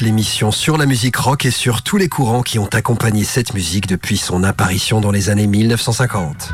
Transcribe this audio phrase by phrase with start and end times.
[0.00, 3.88] L'émission sur la musique rock et sur tous les courants qui ont accompagné cette musique
[3.88, 6.52] depuis son apparition dans les années 1950.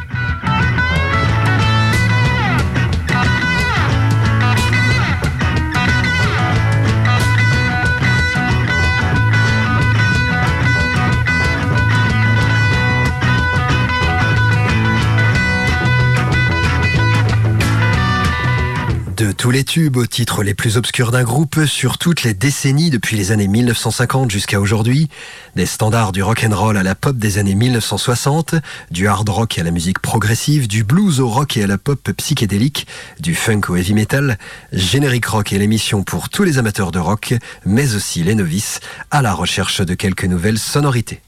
[19.51, 23.31] Les tubes aux titres les plus obscurs d'un groupe, sur toutes les décennies depuis les
[23.31, 25.09] années 1950 jusqu'à aujourd'hui,
[25.55, 28.57] des standards du rock and roll à la pop des années 1960,
[28.91, 32.11] du hard rock à la musique progressive, du blues au rock et à la pop
[32.17, 32.87] psychédélique,
[33.21, 34.39] du funk au heavy metal,
[34.73, 38.81] Générique Rock est l'émission pour tous les amateurs de rock, mais aussi les novices,
[39.11, 41.21] à la recherche de quelques nouvelles sonorités.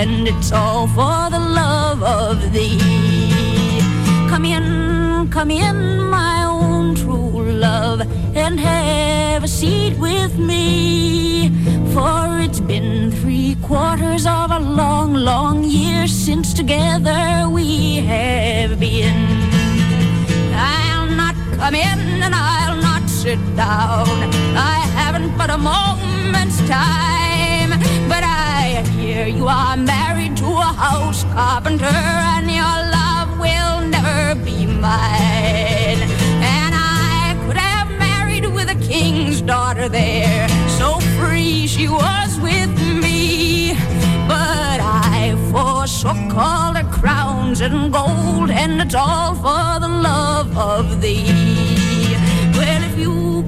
[0.00, 3.80] And it's all for the love of thee.
[4.30, 5.78] Come in, come in,
[6.10, 8.00] my own true love,
[8.34, 11.50] and have a seat with me.
[11.94, 19.20] For it's been three quarters of a long, long year since together we have been.
[20.72, 24.08] I'll not come in and I'll not sit down.
[24.74, 27.23] I haven't but a moment's time.
[28.76, 34.66] I hear you are married to a house carpenter, and your love will never be
[34.66, 36.00] mine.
[36.42, 40.48] And I could have married with a king's daughter there,
[40.78, 43.74] so free she was with me.
[44.26, 51.00] But I forsook all the crowns and gold, and it's all for the love of
[51.00, 51.63] thee.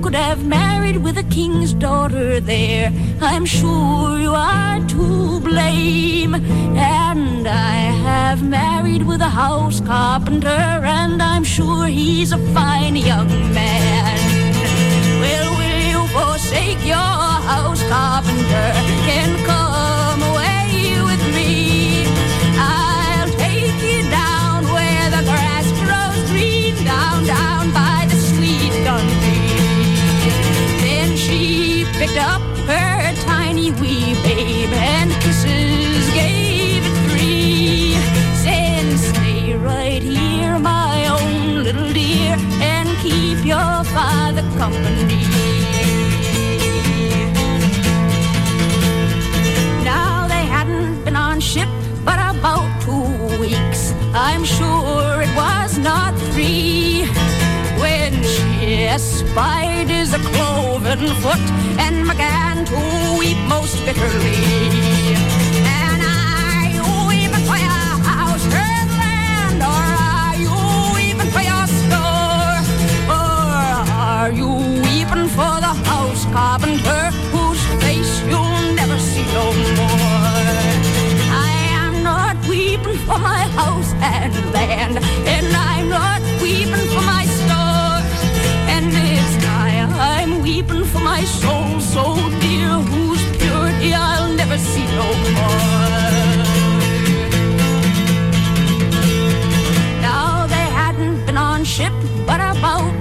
[0.06, 6.36] Could have married with a king's daughter there, I'm sure you are to blame.
[6.76, 7.74] And I
[8.06, 10.46] have married with a house carpenter,
[11.00, 14.16] and I'm sure he's a fine young man.
[15.20, 17.16] Well, will you forsake your
[17.50, 18.68] house carpenter
[19.10, 19.65] and come
[31.98, 37.94] picked up her tiny wee babe and kisses gave it three.
[38.44, 45.24] Saying, stay right here, my own little dear, and keep your father company.
[49.82, 51.68] Now they hadn't been on ship
[52.04, 53.94] but about two weeks.
[54.12, 56.85] I'm sure it was not three
[58.88, 61.44] espied his cloven foot
[61.78, 65.14] and began to weep most bitterly.
[65.66, 66.02] And
[66.74, 70.54] you weeping for your ah, house, her land, or are you
[70.94, 72.58] weeping for your store?
[73.10, 74.50] Or are you
[74.86, 79.46] weeping for the house carpenter whose face you'll never see no
[79.78, 80.46] more?
[81.48, 81.52] I
[81.82, 84.98] am not weeping for my house and land,
[90.68, 95.60] I'm weeping for my soul so dear, whose purity I'll never see no more.
[100.00, 101.92] Now they hadn't been on ship
[102.26, 102.95] but about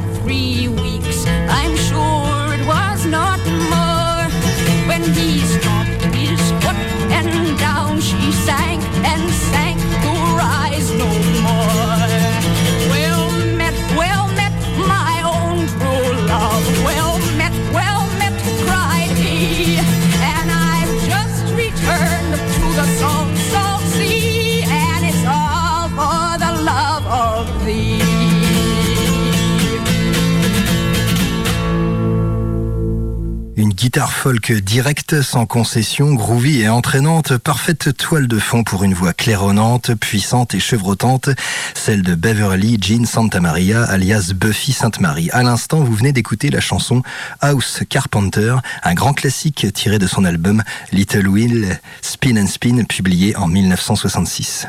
[33.85, 39.13] guitare folk directe, sans concession, groovy et entraînante, parfaite toile de fond pour une voix
[39.13, 41.29] claironnante, puissante et chevrotante,
[41.75, 45.29] celle de Beverly Jean Santa Maria, alias Buffy Sainte Marie.
[45.33, 47.03] À l'instant, vous venez d'écouter la chanson
[47.41, 53.35] House Carpenter, un grand classique tiré de son album Little Will Spin and Spin, publié
[53.35, 54.65] en 1966.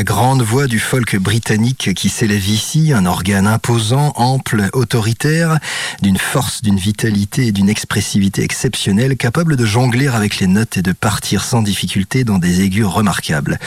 [0.00, 5.58] La grande voix du folk britannique qui s'élève ici, un organe imposant, ample, autoritaire,
[6.00, 10.82] d'une force, d'une vitalité et d'une expressivité exceptionnelle, capable de jongler avec les notes et
[10.82, 13.58] de partir sans difficulté dans des aigus remarquables.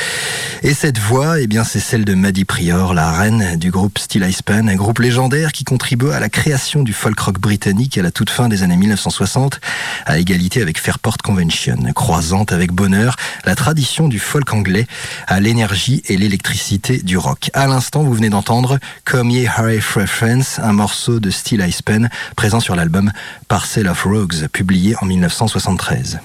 [0.63, 4.27] Et cette voix, eh bien, c'est celle de Maddie Prior, la reine du groupe Steel
[4.43, 8.09] Pan, un groupe légendaire qui contribua à la création du folk rock britannique à la
[8.09, 9.59] toute fin des années 1960,
[10.07, 14.87] à égalité avec Fairport Convention, croisant avec bonheur la tradition du folk anglais
[15.27, 17.49] à l'énergie et l'électricité du rock.
[17.53, 22.09] À l'instant, vous venez d'entendre Come Ye Hurry Friends, un morceau de Steel Ice Pen
[22.37, 23.11] présent sur l'album
[23.49, 26.19] Parcel of Rogues, publié en 1973.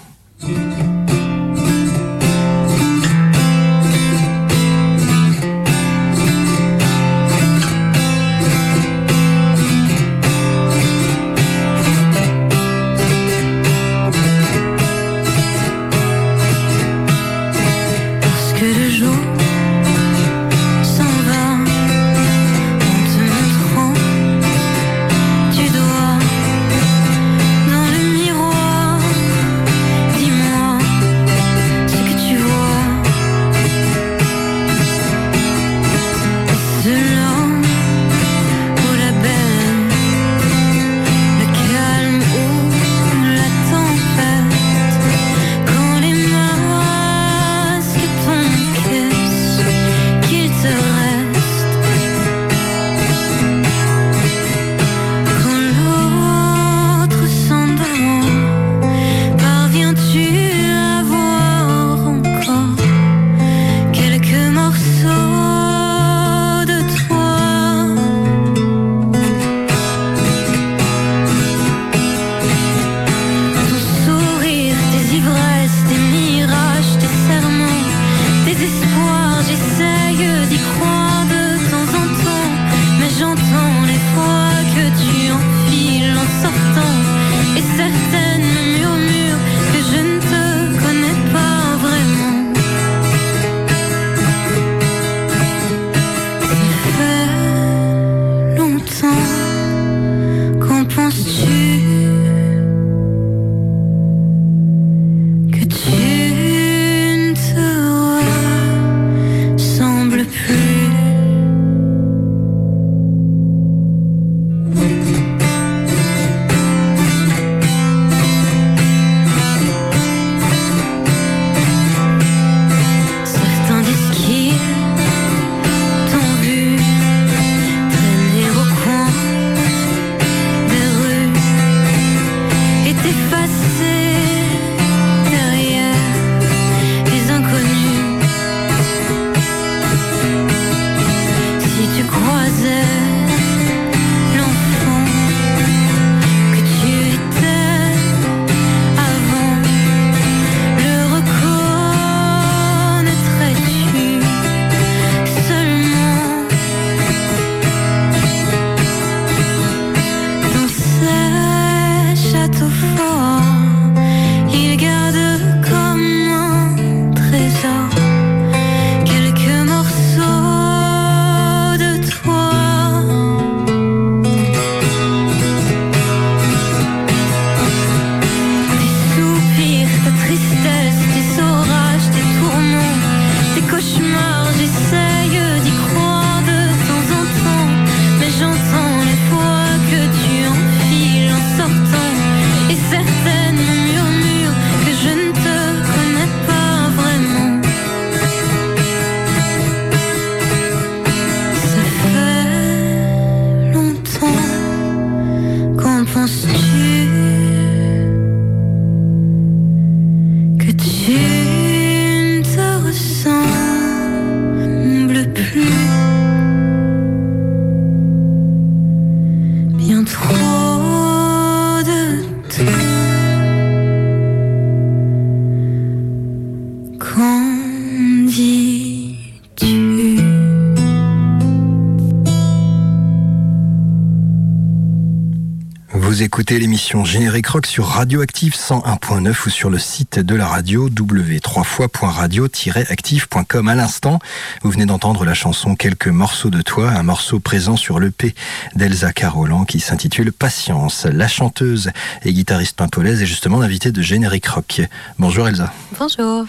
[236.48, 243.68] Écoutez l'émission Générique Rock sur Radioactive 101.9 ou sur le site de la radio w3fois.radio-active.com.
[243.68, 244.18] À l'instant,
[244.62, 248.34] vous venez d'entendre la chanson Quelques morceaux de toi, un morceau présent sur l'EP
[248.74, 251.04] d'Elsa Carolan qui s'intitule Patience.
[251.04, 251.90] La chanteuse
[252.24, 254.80] et guitariste pimpolaise est justement l'invitée de Générique Rock.
[255.18, 255.70] Bonjour Elsa.
[255.98, 256.46] Bonjour.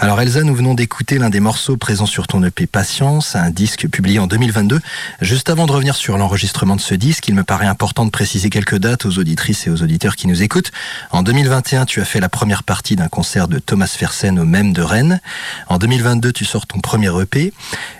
[0.00, 3.88] Alors Elsa, nous venons d'écouter l'un des morceaux présents sur ton EP Patience, un disque
[3.88, 4.80] publié en 2022.
[5.20, 8.50] Juste avant de revenir sur l'enregistrement de ce disque, il me paraît important de préciser
[8.50, 10.72] quelques dates aux auditrices et aux auditeurs qui nous écoutent.
[11.12, 14.72] En 2021, tu as fait la première partie d'un concert de Thomas Fersen au même
[14.72, 15.20] de Rennes.
[15.68, 17.52] En 2022, tu sors ton premier EP.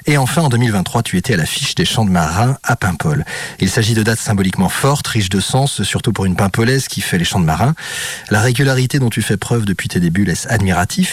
[0.06, 3.24] Et enfin, en 2023, tu étais à l'affiche des Chants de Marin à Paimpol.
[3.60, 7.18] Il s'agit de dates symboliquement fortes, riches de sens, surtout pour une Paimpolaise qui fait
[7.18, 7.74] les Chants de Marin.
[8.30, 10.46] La régularité dont tu fais preuve depuis tes débuts laisse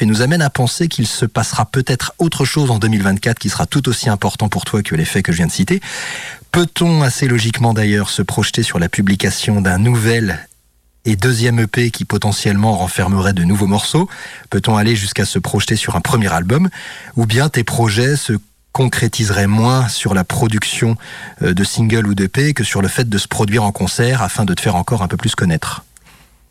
[0.02, 3.66] et nous amène à penser qu'il se passera peut-être autre chose en 2024 qui sera
[3.66, 5.82] tout aussi important pour toi que les faits que je viens de citer.
[6.52, 10.48] Peut-on assez logiquement d'ailleurs se projeter sur la publication d'un nouvel
[11.06, 14.10] et deuxième EP qui potentiellement renfermerait de nouveaux morceaux?
[14.50, 16.70] Peut-on aller jusqu'à se projeter sur un premier album?
[17.16, 18.34] Ou bien tes projets se
[18.72, 20.96] concrétiseraient moins sur la production
[21.42, 24.46] euh, de singles ou d'EP que sur le fait de se produire en concert afin
[24.46, 25.84] de te faire encore un peu plus connaître?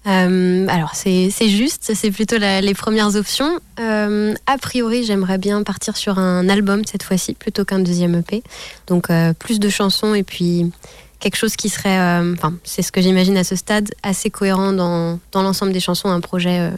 [0.07, 3.59] Euh, alors c'est juste, c'est plutôt les premières options.
[3.81, 8.43] Euh, a priori, j'aimerais bien partir sur un album cette fois-ci plutôt qu'un deuxième EP.
[8.87, 10.71] Donc euh, plus de chansons et puis
[11.19, 11.99] quelque chose qui serait,
[12.35, 16.09] enfin c'est ce que j'imagine à ce stade, assez cohérent dans, dans l'ensemble des chansons,
[16.09, 16.71] un projet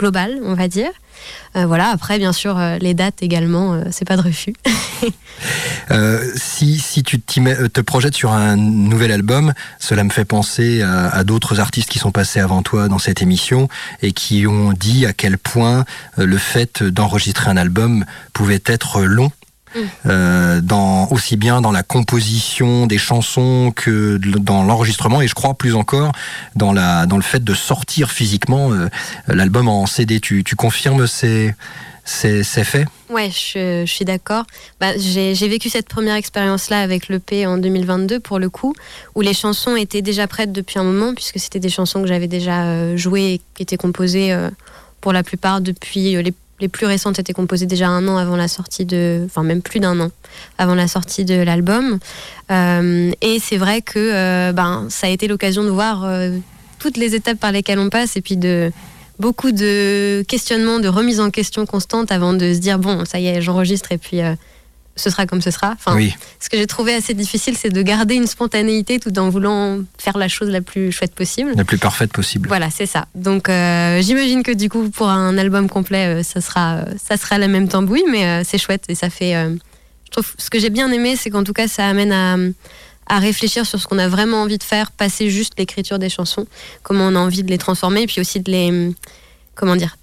[0.00, 0.90] global, on va dire.
[1.56, 4.54] Euh, voilà, après, bien sûr, euh, les dates également, euh, c'est pas de refus.
[6.36, 11.60] si, si tu te projettes sur un nouvel album, cela me fait penser à, d'autres
[11.60, 13.68] artistes qui sont passés avant toi dans cette émission
[14.00, 15.84] et qui ont dit à quel point
[16.16, 19.32] le fait d'enregistrer un album pouvait être long
[20.06, 25.54] euh, dans, aussi bien dans la composition des chansons que dans l'enregistrement et je crois
[25.54, 26.12] plus encore
[26.56, 28.88] dans, la, dans le fait de sortir physiquement euh,
[29.28, 30.20] l'album en CD.
[30.20, 31.54] Tu, tu confirmes ces,
[32.04, 32.88] ces, ces faits?
[33.08, 34.44] Ouais, je, suis d'accord.
[34.80, 38.74] Bah, j'ai vécu cette première expérience-là avec l'EP en 2022 pour le coup,
[39.14, 42.28] où les chansons étaient déjà prêtes depuis un moment, puisque c'était des chansons que j'avais
[42.28, 44.36] déjà euh, jouées et qui étaient composées
[45.00, 48.48] pour la plupart depuis les les plus récentes étaient composées déjà un an avant la
[48.48, 50.10] sortie de, enfin même plus d'un an
[50.58, 51.98] avant la sortie de l'album.
[52.50, 56.36] Euh, et c'est vrai que euh, ben ça a été l'occasion de voir euh,
[56.78, 58.72] toutes les étapes par lesquelles on passe et puis de
[59.18, 63.26] beaucoup de questionnements, de remise en question constante avant de se dire bon ça y
[63.26, 64.20] est j'enregistre et puis
[65.00, 65.72] ce sera comme ce sera.
[65.72, 65.98] Enfin,
[66.38, 70.18] Ce que j'ai trouvé assez difficile, c'est de garder une spontanéité tout en voulant faire
[70.18, 71.52] la chose la plus chouette possible.
[71.56, 72.48] La plus parfaite possible.
[72.48, 73.06] Voilà, c'est ça.
[73.14, 77.38] Donc euh, j'imagine que du coup, pour un album complet, euh, ça, sera, ça sera
[77.38, 79.32] la même tambouille, mais euh, c'est chouette et ça fait.
[79.32, 82.36] je trouve, ce que j'ai bien aimé, c'est qu'en tout cas, ça amène à,
[83.06, 86.46] à réfléchir sur ce qu'on a vraiment envie de faire, passer juste l'écriture des chansons,
[86.82, 88.94] comment on a envie de les transformer, et puis aussi de les.
[89.54, 89.96] Comment dire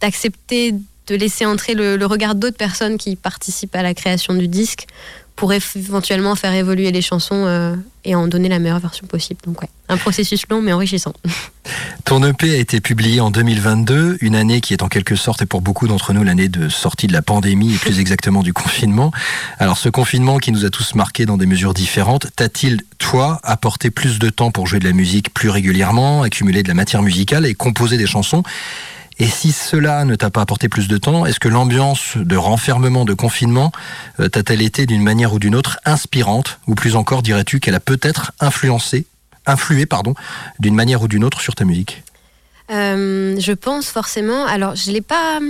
[0.00, 0.74] d'accepter
[1.06, 4.86] de laisser entrer le, regard d'autres personnes qui participent à la création du disque
[5.36, 9.38] pour éventuellement faire évoluer les chansons euh, et en donner la meilleure version possible.
[9.46, 11.12] Donc ouais, un processus long mais enrichissant.
[12.04, 15.46] Ton EP a été publié en 2022, une année qui est en quelque sorte et
[15.46, 19.10] pour beaucoup d'entre nous l'année de sortie de la pandémie et plus exactement du confinement.
[19.58, 23.90] Alors ce confinement qui nous a tous marqués dans des mesures différentes, t'a-t-il, toi, apporté
[23.90, 27.44] plus de temps pour jouer de la musique plus régulièrement, accumuler de la matière musicale
[27.44, 28.42] et composer des chansons?
[29.18, 33.06] Et si cela ne t'a pas apporté plus de temps, est-ce que l'ambiance de renfermement,
[33.06, 33.72] de confinement,
[34.20, 37.80] euh, t'a-t-elle été d'une manière ou d'une autre inspirante Ou plus encore, dirais-tu qu'elle a
[37.80, 39.06] peut-être influencé,
[39.46, 40.14] influé, pardon,
[40.58, 42.02] d'une manière ou d'une autre sur ta musique
[42.70, 44.44] euh, Je pense forcément.
[44.44, 45.40] Alors, je l'ai pas.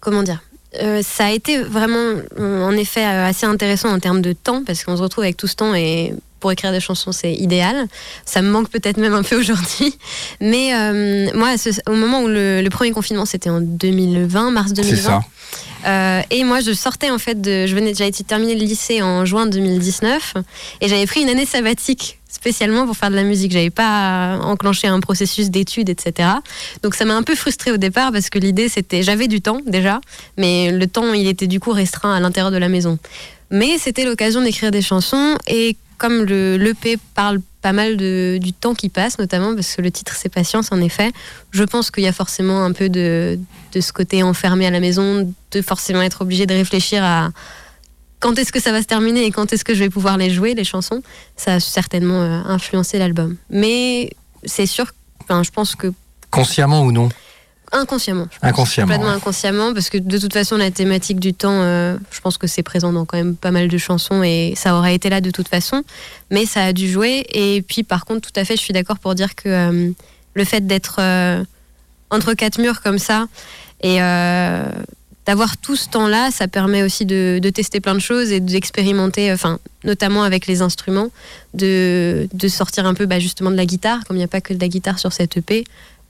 [0.00, 0.42] Comment dire
[0.82, 4.98] euh, ça a été vraiment, en effet, assez intéressant en termes de temps, parce qu'on
[4.98, 7.86] se retrouve avec tout ce temps et pour écrire des chansons, c'est idéal.
[8.24, 9.96] Ça me manque peut-être même un peu aujourd'hui.
[10.40, 11.54] Mais euh, moi,
[11.86, 15.22] au moment où le, premier confinement, c'était en 2020, mars 2020.
[15.86, 17.66] Euh, et moi, je sortais en fait de.
[17.66, 20.34] Je venais, déjà terminer le lycée en juin 2019
[20.80, 23.52] et j'avais pris une année sabbatique spécialement pour faire de la musique.
[23.52, 26.28] J'avais pas enclenché un processus d'études, etc.
[26.82, 29.02] Donc ça m'a un peu frustrée au départ parce que l'idée c'était.
[29.02, 30.00] J'avais du temps déjà,
[30.36, 32.98] mais le temps il était du coup restreint à l'intérieur de la maison.
[33.50, 38.88] Mais c'était l'occasion d'écrire des chansons et comme l'EP parle pas mal du temps qui
[38.88, 41.12] passe, notamment parce que le titre c'est Patience, en effet,
[41.50, 43.38] je pense qu'il y a forcément un peu de,
[43.78, 47.30] ce côté enfermé à la maison, de forcément être obligé de réfléchir à
[48.20, 50.30] quand est-ce que ça va se terminer et quand est-ce que je vais pouvoir les
[50.30, 51.02] jouer, les chansons.
[51.36, 53.36] Ça a certainement euh, influencé l'album.
[53.50, 54.10] Mais
[54.44, 54.86] c'est sûr,
[55.28, 55.92] je pense que.
[56.30, 57.08] Consciemment ou non?
[57.72, 58.28] Inconsciemment.
[58.42, 58.86] Inconsciemment.
[58.86, 59.16] Complètement ouais.
[59.16, 62.62] inconsciemment, parce que de toute façon, la thématique du temps, euh, je pense que c'est
[62.62, 65.48] présent dans quand même pas mal de chansons et ça aurait été là de toute
[65.48, 65.82] façon,
[66.30, 67.26] mais ça a dû jouer.
[67.32, 69.90] Et puis, par contre, tout à fait, je suis d'accord pour dire que euh,
[70.34, 71.44] le fait d'être euh,
[72.10, 73.26] entre quatre murs comme ça
[73.82, 74.00] et
[75.28, 79.30] d'avoir tout ce temps-là, ça permet aussi de, de tester plein de choses et d'expérimenter,
[79.30, 81.10] enfin, notamment avec les instruments,
[81.52, 84.40] de, de sortir un peu bah, justement de la guitare, comme il n'y a pas
[84.40, 85.64] que de la guitare sur cette EP,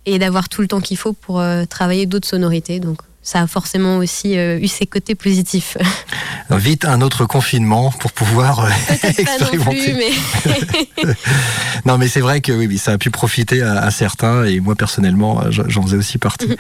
[0.09, 2.81] et d'avoir tout le temps qu'il faut pour euh, travailler d'autres sonorités.
[2.81, 5.77] Donc, ça a forcément aussi euh, eu ses côtés positifs.
[6.51, 9.93] Vite un autre confinement pour pouvoir euh, Pas non plus, expérimenter.
[9.93, 11.13] mais
[11.85, 14.77] Non, mais c'est vrai que oui, ça a pu profiter à, à certains et moi
[14.77, 16.57] personnellement, j'en faisais aussi partie.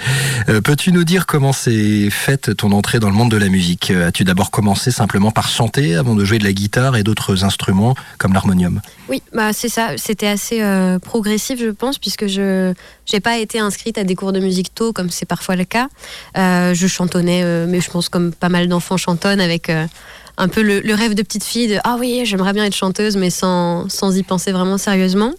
[0.50, 3.90] Euh, Peux-tu nous dire comment s'est faite ton entrée dans le monde de la musique?
[3.90, 7.94] As-tu d'abord commencé simplement par chanter avant de jouer de la guitare et d'autres instruments
[8.18, 8.82] comme l'harmonium?
[9.08, 9.92] Oui, bah c'est ça.
[9.96, 10.62] C'était assez
[11.02, 12.74] progressif, je pense, puisque je
[13.16, 15.88] n'ai pas été inscrite à des cours de musique tôt, comme c'est parfois le cas.
[16.36, 19.86] Euh, je chantonnais, euh, mais je pense comme pas mal d'enfants chantonnent, avec euh,
[20.38, 23.28] un peu le, rêve de petite fille de ah oui, j'aimerais bien être chanteuse, mais
[23.28, 25.32] sans, sans y penser vraiment sérieusement.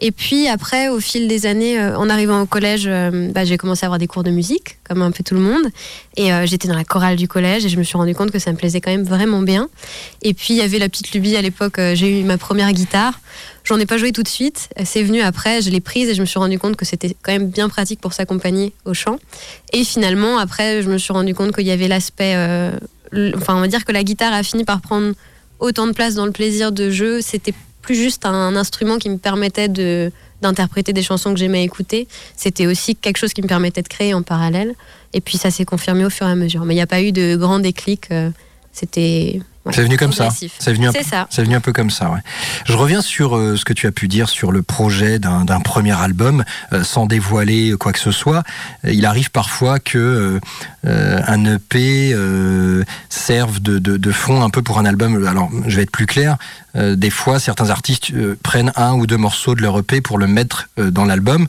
[0.00, 3.56] Et puis après, au fil des années, euh, en arrivant au collège, euh, bah, j'ai
[3.56, 5.68] commencé à avoir des cours de musique, comme un peu tout le monde.
[6.16, 8.40] Et euh, j'étais dans la chorale du collège et je me suis rendu compte que
[8.40, 9.68] ça me plaisait quand même vraiment bien.
[10.22, 13.20] Et puis il y avait la petite lubie à l'époque, j'ai eu ma première guitare.
[13.62, 16.20] J'en ai pas joué tout de suite, c'est venu après, je l'ai prise et je
[16.22, 19.18] me suis rendu compte que c'était quand même bien pratique pour s'accompagner au chant.
[19.72, 22.34] Et finalement, après, je me suis rendu compte qu'il y avait l'aspect.
[23.36, 25.14] Enfin, on va dire que la guitare a fini par prendre
[25.58, 27.20] autant de place dans le plaisir de jeu.
[27.20, 30.10] C'était plus juste un instrument qui me permettait de
[30.42, 32.08] d'interpréter des chansons que j'aimais écouter.
[32.34, 34.74] C'était aussi quelque chose qui me permettait de créer en parallèle.
[35.12, 36.64] Et puis ça s'est confirmé au fur et à mesure.
[36.64, 38.10] Mais il n'y a pas eu de grand déclic.
[38.10, 38.30] euh,
[38.72, 39.40] C'était.
[39.70, 40.30] C'est venu comme ça.
[40.58, 41.26] C'est venu un ça.
[41.28, 42.20] C'est venu un peu comme ça, ouais.
[42.64, 45.92] Je reviens sur euh, ce que tu as pu dire sur le projet d'un premier
[45.92, 48.42] album, euh, sans dévoiler quoi que ce soit.
[48.84, 50.40] Il arrive parfois que
[50.86, 52.14] euh, un EP
[53.10, 55.26] serve de, de, de fond un peu pour un album.
[55.26, 56.36] Alors, je vais être plus clair.
[56.74, 60.68] Des fois, certains artistes prennent un ou deux morceaux de leur EP pour le mettre
[60.78, 61.48] dans l'album.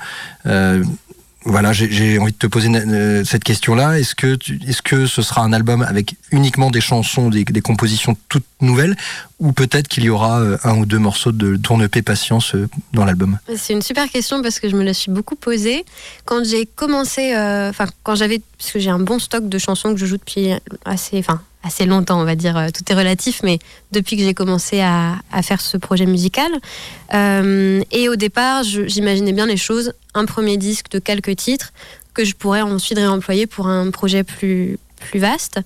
[1.44, 4.00] Voilà, j'ai- envie de te poser euh, cette question-là.
[4.00, 8.16] Est-ce que, tu- est-ce que ce sera un album avec uniquement des chansons, des, compositions
[8.30, 8.96] toutes nouvelles,
[9.40, 12.70] ou peut-être qu'il y aura euh, un ou deux morceaux de ton EP Patience euh,
[12.94, 13.40] dans l'album?
[13.56, 15.84] C'est une super question parce que je me la suis beaucoup posée.
[16.26, 20.00] Quand j'ai commencé, enfin, quand j'avais, parce que j'ai un bon stock de chansons que
[20.00, 20.52] je joue depuis
[20.86, 23.60] assez, enfin, assez longtemps, on va dire, euh, tout est relatif, mais
[23.92, 26.52] depuis que j'ai commencé à, faire ce projet musical.
[27.14, 31.72] Euh, et au départ, j'imaginais bien les choses, un premier disque de quelques titres
[32.14, 35.60] que je pourrais ensuite réemployer pour un projet plus plus vaste.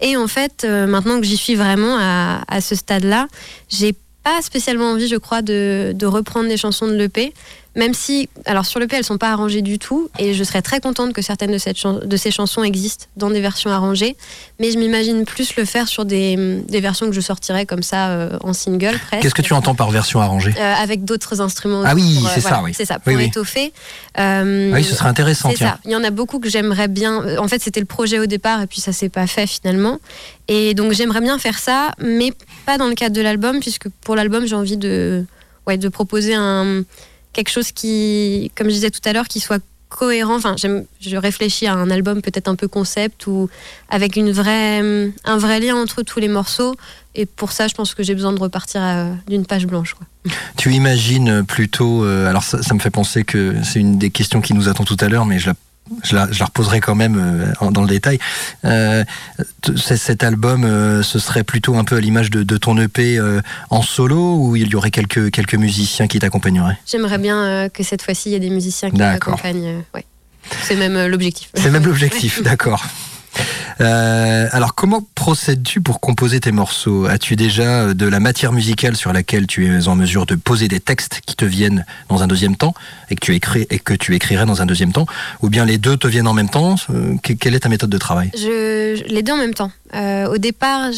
[0.00, 3.28] Et en fait, euh, maintenant que j'y suis vraiment à, ce stade-là,
[3.68, 7.34] j'ai pas spécialement envie, je crois, de, de reprendre des chansons de l'EP,
[7.78, 10.80] même si, alors sur l'EP, elles sont pas arrangées du tout, et je serais très
[10.80, 14.16] contente que certaines de, cette de ces chansons existent dans des versions arrangées,
[14.58, 18.08] mais je m'imagine plus le faire sur des, des versions que je sortirais comme ça
[18.08, 19.22] euh, en single presque.
[19.22, 20.52] Qu'est-ce que tu entends par version arrangée?
[20.58, 21.82] Euh, avec d'autres instruments.
[21.86, 22.72] Ah oui, pour, c'est ça, oui.
[22.74, 23.24] C'est ça, pour Oui, oui.
[23.26, 23.72] étoffer.
[24.18, 25.78] Euh, Ah Oui, ce serait intéressant, c'est ça.
[25.84, 27.22] Il y en a beaucoup que j'aimerais bien.
[27.24, 29.98] euh, En fait, c'était le projet au départ et puis ça s'est pas fait finalement.
[30.48, 32.32] Et donc j'aimerais bien faire ça, mais
[32.66, 35.24] pas dans le cadre de l'album, puisque pour l'album j'ai envie de,
[35.66, 36.82] ouais, de proposer un
[37.32, 40.36] quelque chose qui, comme je disais tout à l'heure, qui soit cohérent.
[40.36, 43.48] Enfin, je réfléchis à un album peut-être un peu concept ou
[43.88, 44.80] avec une vraie,
[45.24, 46.76] un vrai lien entre tous les morceaux.
[47.14, 49.96] Et pour ça, je pense que j'ai besoin de repartir euh, d'une page blanche.
[50.56, 52.04] Tu imagines plutôt.
[52.04, 54.84] euh, alors, ça, ça me fait penser que c'est une des questions qui nous attend
[54.84, 55.54] tout à l'heure, mais je la,
[56.04, 58.18] je la, je la reposerai quand même euh, dans le détail.
[58.64, 59.04] Euh,
[59.76, 63.40] cet album, euh, ce serait plutôt un peu à l'image de, de ton EP euh,
[63.70, 66.78] en solo ou il y aurait quelques, quelques musiciens qui t'accompagneraient?
[66.86, 69.82] J'aimerais bien que cette fois-ci, il y ait des musiciens qui m'accompagnent.
[69.94, 70.04] ouais.
[70.62, 71.50] C'est même l'objectif.
[71.54, 72.84] C'est même l'objectif, d'accord.
[73.80, 77.06] Euh, alors, comment procèdes-tu pour composer tes morceaux?
[77.06, 80.66] As-tu déjà euh, de la matière musicale sur laquelle tu es en mesure de poser
[80.68, 82.74] des textes qui te viennent dans un deuxième temps
[83.10, 85.06] et que tu, écris, et que tu écrirais dans un deuxième temps?
[85.42, 86.74] Ou bien les deux te viennent en même temps?
[86.90, 88.30] Euh, que- Quelle est ta méthode de travail?
[88.34, 89.70] Je, les deux en même temps.
[89.94, 90.90] Au départ,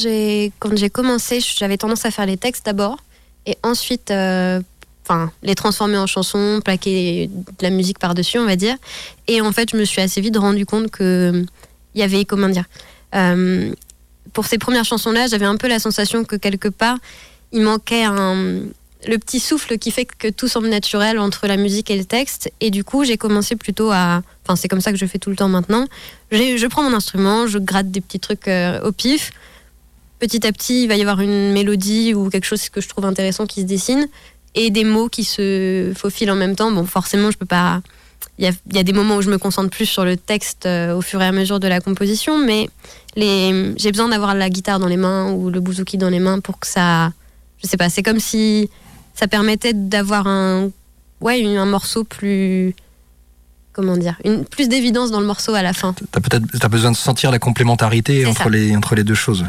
[0.59, 2.97] quand j'ai commencé, j'avais tendance à faire les textes d'abord
[3.47, 4.11] et ensuite,
[5.43, 8.77] les transformer en chansons, plaquer de la musique par-dessus, on va dire.
[9.29, 11.45] Et en fait, je me suis assez vite rendu compte que
[11.94, 12.64] il y avait, comment dire,
[13.14, 13.72] euh,
[14.33, 16.98] pour ces premières chansons-là, j'avais un peu la sensation que quelque part,
[17.53, 21.96] il manquait le petit souffle qui fait que tout semble naturel entre la musique et
[21.96, 22.53] le texte.
[22.61, 24.22] Et du coup, j'ai commencé plutôt à.
[24.44, 25.87] Enfin, c'est comme ça que je fais tout le temps maintenant.
[26.31, 29.33] Je prends mon instrument, je gratte des petits trucs euh, au pif.
[30.20, 33.07] Petit à petit, il va y avoir une mélodie ou quelque chose que je trouve
[33.07, 34.07] intéressant qui se dessine
[34.55, 36.70] et des mots qui se faufilent en même temps.
[36.70, 37.81] Bon, forcément, je peux pas
[38.40, 40.64] il y a, y a des moments où je me concentre plus sur le texte
[40.64, 42.70] euh, au fur et à mesure de la composition, mais
[43.14, 46.40] les, j'ai besoin d'avoir la guitare dans les mains ou le bouzouki dans les mains
[46.40, 47.12] pour que ça,
[47.62, 48.70] je sais pas, c'est comme si
[49.14, 50.70] ça permettait d'avoir un,
[51.20, 52.74] ouais, un morceau plus,
[53.72, 55.94] comment dire, une, plus d'évidence dans le morceau à la fin.
[56.11, 58.48] T'as peut-être t'as besoin de sentir la complémentarité entre ça.
[58.48, 59.44] les, entre les deux choses.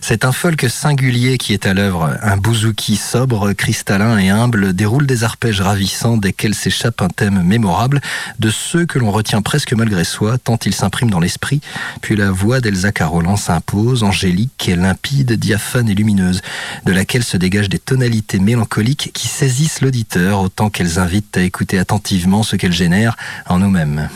[0.00, 2.16] C'est un folk singulier qui est à l'œuvre.
[2.22, 8.00] Un bouzouki sobre, cristallin et humble déroule des arpèges ravissants desquels s'échappe un thème mémorable,
[8.38, 11.60] de ceux que l'on retient presque malgré soi, tant il s'imprime dans l'esprit.
[12.00, 16.40] Puis la voix d'Elsa Carolan s'impose, angélique et limpide, diaphane et lumineuse,
[16.86, 21.78] de laquelle se dégagent des tonalités mélancoliques qui saisissent l'auditeur autant qu'elles invitent à écouter
[21.78, 24.08] attentivement ce qu'elles génèrent en nous-mêmes.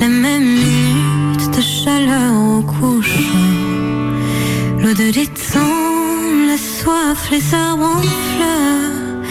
[0.00, 3.46] La même minute de chaleur au couchant,
[4.78, 9.22] l'eau de l'étang, la soif, les arbres en fleurs.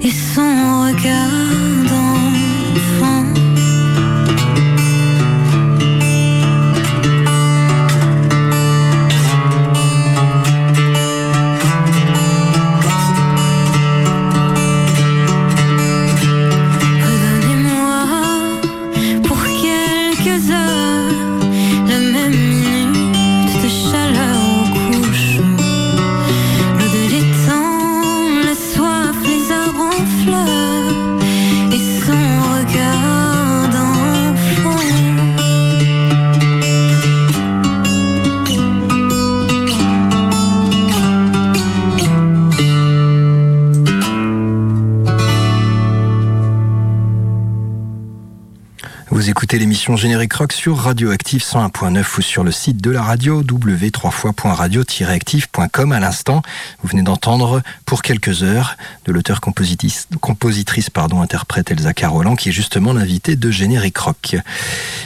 [0.00, 1.71] Et son regard
[49.92, 55.92] l'émission Générique Rock sur Radioactive 101.9 ou sur le site de la radio w3fois.radio-active.com.
[55.92, 56.40] À l'instant,
[56.82, 60.08] vous venez d'entendre pour quelques heures de l'auteur compositrice
[60.90, 64.36] pardon, interprète Elsa Carolan qui est justement l'invitée de Générique Rock.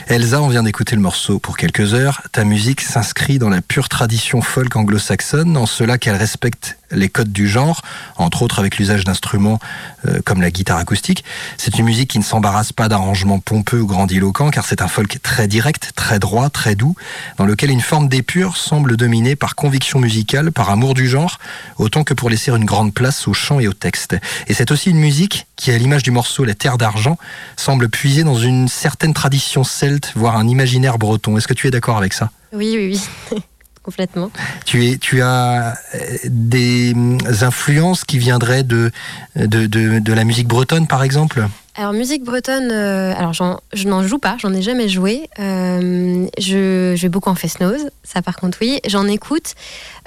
[0.07, 2.23] Elsa, on vient d'écouter le morceau pour quelques heures.
[2.33, 7.33] Ta musique s'inscrit dans la pure tradition folk anglo-saxonne en cela qu'elle respecte les codes
[7.33, 7.83] du genre,
[8.17, 9.59] entre autres avec l'usage d'instruments
[10.07, 11.25] euh, comme la guitare acoustique.
[11.57, 15.21] C'est une musique qui ne s'embarrasse pas d'arrangements pompeux ou grandiloquents, car c'est un folk
[15.23, 16.95] très direct, très droit, très doux,
[17.39, 21.39] dans lequel une forme d'épure semble dominer par conviction musicale, par amour du genre,
[21.79, 24.17] autant que pour laisser une grande place au chant et au texte.
[24.47, 27.19] Et c'est aussi une musique qui, à l'image du morceau La Terre d'Argent,
[27.57, 31.37] semble puiser dans une certaine tradition celte, voire un imaginaire breton.
[31.37, 32.31] Est-ce que tu es d'accord avec ça?
[32.53, 33.01] Oui, oui,
[33.33, 33.43] oui.
[33.87, 34.33] Complètement.
[34.65, 38.91] Tu, es, tu as euh, des hum, influences qui viendraient de,
[39.37, 41.47] de, de, de la musique bretonne, par exemple?
[41.77, 45.29] Alors musique bretonne, euh, alors je n'en joue pas, j'en ai jamais joué.
[45.39, 49.55] Euh, je, je, vais beaucoup en fest-nose, ça par contre oui, j'en écoute.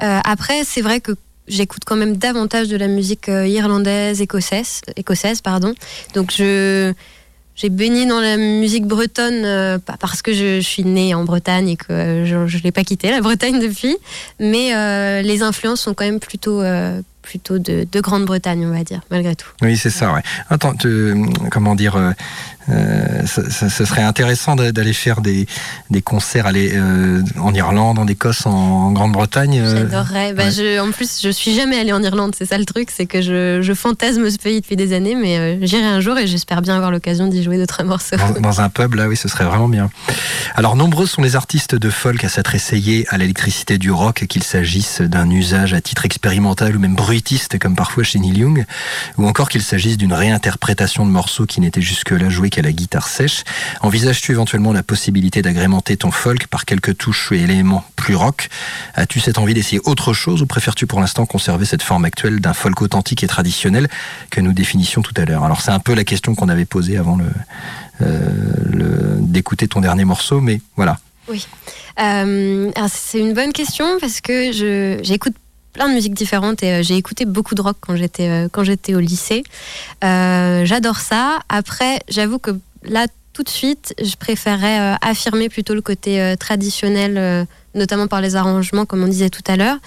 [0.02, 1.12] Euh, après c'est vrai que
[1.48, 5.76] j'écoute quand même davantage de la musique euh, irlandaise, écossaise, écossaise pardon.
[6.16, 6.92] Donc je
[7.60, 11.68] j'ai baigné dans la musique bretonne euh, pas parce que je, suis née en Bretagne
[11.68, 13.98] et que je ne l'ai pas quitté la Bretagne depuis,
[14.40, 18.84] mais euh, les influences sont quand même plutôt euh, plutôt de, de Grande-Bretagne, on va
[18.84, 19.50] dire, malgré tout.
[19.62, 20.22] Oui, c'est ça, ouais.
[20.50, 20.74] Attends,
[21.52, 22.16] comment dire,
[22.70, 25.46] euh, euh ce serait intéressant d'aller faire des,
[25.90, 29.60] des concerts aller, euh, en Irlande, en Écosse, en, en Grande-Bretagne.
[29.60, 30.34] Euh, J'adorerais.
[30.34, 33.06] Bah, je, en plus, je suis jamais allée en Irlande, c'est ça le truc, c'est
[33.06, 36.28] que je, je, fantasme ce pays depuis des années, mais euh, j'irai un jour et
[36.28, 38.18] j'espère bien avoir l'occasion d'y jouer d'autres morceaux.
[38.18, 39.90] Dans, dans, un pub, là, oui, ce serait vraiment bien.
[40.56, 44.44] Alors, nombreux sont les artistes de folk à s'être essayés à l'électricité du rock, qu'il
[44.44, 47.20] s'agisse d'un usage à titre expérimental ou même bruit
[47.60, 48.66] comme parfois chez Neil Young,
[49.18, 53.08] ou encore qu'il s'agisse d'une réinterprétation de morceaux qui n'étaient jusque-là joués qu'à la guitare
[53.08, 53.44] sèche.
[53.82, 58.50] Envisages-tu éventuellement la possibilité d'agrémenter ton folk par quelques touches et éléments plus rock?
[58.96, 62.54] As-tu cette envie d'essayer autre chose ou préfères-tu pour l'instant conserver cette forme actuelle d'un
[62.54, 63.88] folk authentique et traditionnel
[64.30, 65.44] que nous définissions tout à l'heure?
[65.44, 67.26] Alors c'est un peu la question qu'on avait posée avant le,
[68.02, 71.00] euh, d'écouter ton dernier morceau, mais voilà.
[71.28, 71.46] Oui.
[72.00, 75.36] Euh, c'est une bonne question parce que j'écoute
[75.74, 78.64] plein de musiques différentes et euh, j'ai écouté beaucoup de rock quand j'étais euh, quand
[78.64, 79.44] j'étais au lycée.
[80.04, 81.40] Euh, J'adore ça.
[81.50, 82.52] Après, j'avoue que
[82.84, 88.36] là tout de suite, je préférerais euh, affirmer plutôt le côté traditionnel, notamment par les
[88.36, 89.78] arrangements, comme on disait tout à l'heure.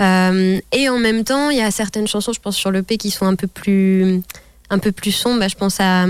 [0.00, 3.10] et en même temps, il y a certaines chansons, je pense sur le P, qui
[3.10, 4.22] sont un peu plus
[4.70, 5.38] un peu plus sombres.
[5.38, 6.06] Bah, je pense à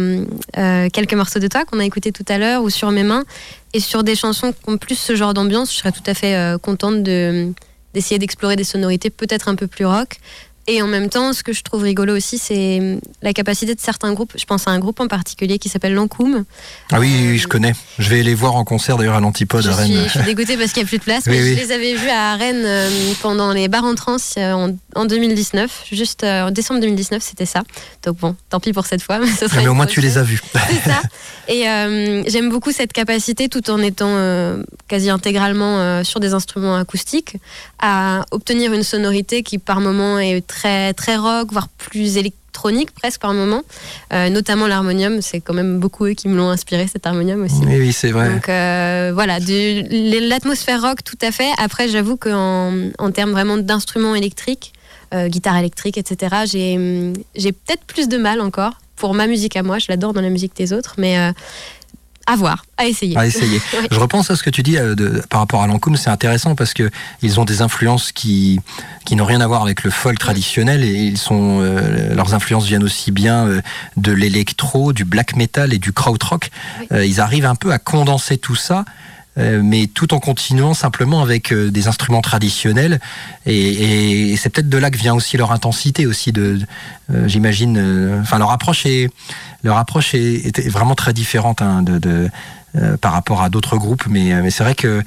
[0.89, 3.25] quelques morceaux de toi qu'on a écouté tout à l'heure ou sur mes mains.
[3.75, 6.57] Et sur des chansons qui ont plus ce genre d'ambiance, je serais tout à fait
[6.63, 7.53] contente de
[7.97, 10.19] d'essayer d'explorer des sonorités peut-être un peu plus rock.
[10.69, 14.13] Et en même temps, ce que je trouve rigolo aussi, c'est la capacité de certains
[14.13, 14.33] groupes.
[14.37, 16.45] Je pense à un groupe en particulier qui s'appelle Lankoum.
[16.91, 17.73] Ah oui, oui, je connais.
[18.01, 19.87] Je vais les voir en concert d'ailleurs à l'Antipode à Rennes.
[19.87, 21.25] Suis, je suis dégoûtée parce qu'il n'y a plus de place.
[21.27, 21.55] Oui, mais.
[21.55, 25.05] Je les avais vus à Rennes euh, pendant les bars en trans euh, en, en,
[25.05, 25.85] 2019.
[25.93, 27.63] Juste euh, en décembre 2019, c'était ça.
[28.05, 29.19] Donc bon, tant pis pour cette fois.
[29.19, 30.41] Mais, ce mais au moins tu les as vus.
[30.53, 31.01] C'est ça.
[31.49, 36.77] Et euh, j'aime beaucoup cette capacité, tout en étant euh, quasi intégralement sur des instruments
[36.77, 37.37] acoustiques,
[37.81, 43.21] à obtenir une sonorité qui par moment est très très rock, voire plus électronique presque
[43.21, 43.63] par moment.
[44.13, 47.61] Euh, notamment l'harmonium, c'est quand même beaucoup eux qui me l'ont inspiré cet harmonium aussi.
[47.67, 48.33] Oui, oui c'est vrai.
[48.33, 51.51] Donc euh, voilà, l'atmosphère rock tout à fait.
[51.59, 54.73] Après, j'avoue qu'en en termes vraiment d'instruments électriques,
[55.15, 56.45] euh, guitare électrique, etc.,
[57.35, 59.79] j'ai peut-être plus de mal encore pour ma musique à moi.
[59.79, 61.33] Je l'adore dans la musique des autres, mais euh,
[62.27, 63.17] à voir, à essayer.
[63.17, 63.61] À essayer.
[63.81, 63.87] oui.
[63.91, 66.55] Je repense à ce que tu dis euh, de, par rapport à Lankoum, c'est intéressant
[66.55, 66.91] parce que
[67.23, 68.61] ils ont des influences qui
[69.07, 72.67] qui n'ont rien à voir avec le folk traditionnel et ils sont euh, leurs influences
[72.67, 73.61] viennent aussi bien euh,
[73.97, 76.51] de l'électro, du black metal et du krautrock.
[76.81, 76.87] Oui.
[76.93, 78.85] Euh, ils arrivent un peu à condenser tout ça
[79.63, 83.01] mais tout en continuant simplement avec euh, des instruments traditionnels.
[83.45, 86.61] Et, et c'est peut-être de là que vient aussi leur intensité aussi de,
[87.13, 88.21] euh, j'imagine.
[88.23, 89.11] Enfin, leur approche est,
[89.63, 92.31] leur approche est, est vraiment très différente hein, de, de
[92.77, 95.03] euh, par rapport à d'autres groupes, mais, mais c'est vrai que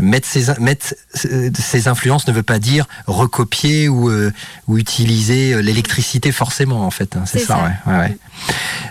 [0.00, 4.32] mettre ces, mettre ces influences ne veut pas dire recopier ou, euh,
[4.66, 7.16] ou utiliser l'électricité forcément, en fait.
[7.16, 7.92] Hein, c'est ça, ça, ouais.
[7.92, 8.18] ouais, ouais.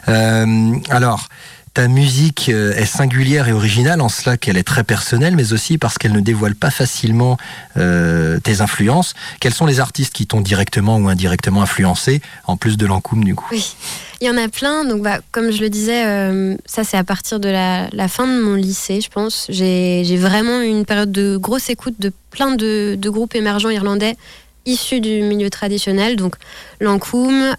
[0.09, 1.27] Euh, alors,
[1.73, 5.77] ta musique euh, est singulière et originale en cela qu'elle est très personnelle, mais aussi
[5.77, 7.37] parce qu'elle ne dévoile pas facilement
[7.77, 9.13] euh, tes influences.
[9.39, 13.35] Quels sont les artistes qui t'ont directement ou indirectement influencé, en plus de Lankoum du
[13.35, 13.47] coup?
[13.51, 13.75] Oui,
[14.19, 14.83] il y en a plein.
[14.83, 18.41] Donc, bah, comme je le disais, euh, ça c'est à partir de la, fin de
[18.41, 19.47] mon lycée, je pense.
[19.49, 24.17] J'ai vraiment eu une période de grosse écoute de plein de groupes émergents irlandais
[24.65, 26.35] issus du milieu traditionnel, donc
[26.79, 27.53] Lankoum, euh,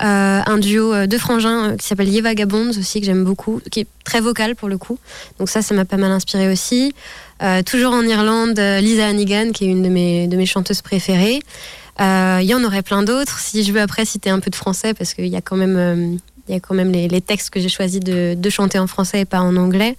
[0.46, 3.86] un duo de frangins euh, qui s'appelle Ye Vagabonds aussi, que j'aime beaucoup, qui est
[4.04, 4.98] très vocal pour le coup.
[5.38, 6.94] Donc ça, ça m'a pas mal inspiré aussi.
[7.42, 11.40] Euh, toujours en Irlande, Lisa Hannigan, qui est une de mes, de mes chanteuses préférées.
[11.98, 13.38] Il euh, y en aurait plein d'autres.
[13.38, 15.76] Si je veux après citer un peu de français, parce qu'il y a quand même...
[15.76, 16.16] Euh,
[16.48, 18.88] il y a quand même les, les textes que j'ai choisi de, de, chanter en
[18.88, 19.94] français et pas en anglais.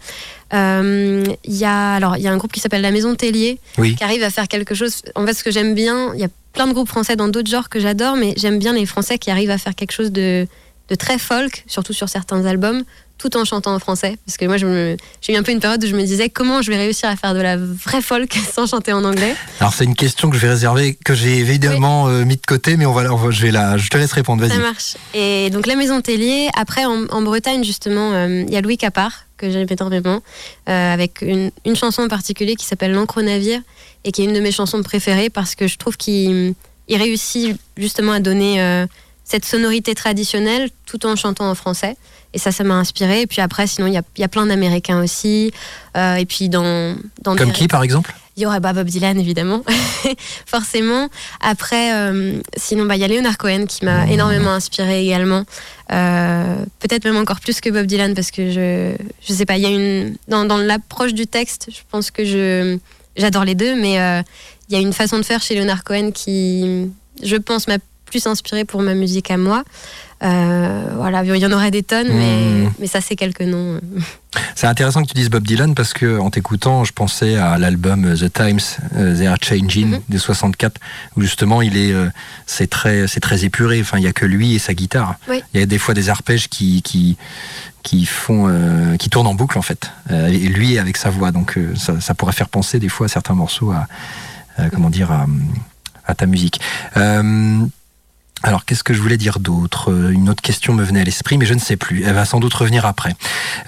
[0.52, 3.60] Il euh, y a alors il y a un groupe qui s'appelle La Maison Tellier
[3.78, 3.96] oui.
[3.96, 5.04] qui arrive à faire quelque chose.
[5.16, 7.50] En fait, ce que j'aime bien, il y a plein de groupes français dans d'autres
[7.50, 10.48] genres que j'adore, mais j'aime bien les Français qui arrivent à faire quelque chose de,
[10.88, 12.84] de très folk, surtout sur certains albums,
[13.24, 14.18] tout en chantant en français.
[14.26, 14.98] Parce que moi, j'ai
[15.30, 17.34] eu un peu une période où je me disais comment je vais réussir à faire
[17.34, 19.34] de la vraie folk sans chanter en anglais?
[19.62, 22.76] Alors c'est une question que je vais réserver, que j'ai évidemment euh, mis de côté,
[22.76, 24.46] mais on va, on va- je vais la, je te laisse répondre.
[24.48, 24.96] Ça marche.
[25.14, 28.78] Et donc la Maison Tellier, après en, en Bretagne justement, euh, il y a Louis
[28.78, 30.22] Capard que j'aime énormément,
[30.70, 33.60] euh, avec une, une chanson en particulier qui s'appelle L'encre au navire
[34.06, 36.54] et qui est une de mes chansons préférées parce que je trouve qu'il
[36.90, 38.60] il réussit justement à donner
[39.24, 41.96] cette sonorité traditionnelle tout en chantant en français.
[42.36, 43.22] Et ça, ça m'a inspiré.
[43.22, 45.52] Et puis après, sinon, il y y a plein d'Américains aussi.
[45.96, 48.14] Euh, et puis dans, dans Comme des- qui par exemple?
[48.36, 49.62] Il y aurait Bob Dylan, évidemment,
[50.48, 51.10] forcément.
[51.40, 55.44] Après, euh, sinon, bah, il y a Leonard Cohen qui m'a énormément inspiré également.
[55.92, 59.62] Euh, Peut-être même encore plus que Bob Dylan, parce que je, je sais pas, il
[59.62, 60.16] y a une.
[60.28, 62.78] Dans, dans l'approche du texte, je pense que je
[63.16, 64.22] j'adore les deux, mais euh,
[64.70, 66.90] il y a une façon de faire chez Leonard Cohen qui,
[67.22, 67.78] je pense, m'a
[68.14, 69.64] plus inspiré pour ma musique à moi.
[70.24, 72.72] Euh, voilà, il y en aurait des tonnes, mais, Mhm.
[72.80, 73.80] mais ça, c'est quelques noms.
[74.56, 78.06] C'est intéressant que tu dises Bob Dylan parce que en t'écoutant, je pensais à l'album
[78.06, 78.60] euh, The Times
[78.96, 80.00] euh, They Are Changing Mhm.
[80.10, 80.80] des 64
[81.18, 81.94] où justement il est
[82.48, 85.16] c'est très c'est très épuré, enfin il y a que lui et sa guitare.
[85.28, 85.42] Oui.
[85.54, 87.18] Il y a des fois des arpèges qui qui
[87.84, 89.92] qui font euh, qui tournent en boucle en fait.
[90.12, 93.36] Et lui avec sa voix donc ça, ça pourrait faire penser des fois à certains
[93.36, 93.88] morceaux à,
[94.58, 95.26] à, comment dire à,
[96.08, 96.60] à ta musique.
[96.98, 97.60] Euh,
[98.46, 99.90] alors, qu'est-ce que je voulais dire d'autre?
[99.90, 102.04] Euh, Une autre question me venait à l'esprit, mais je ne sais plus.
[102.04, 103.16] Elle va sans doute revenir après.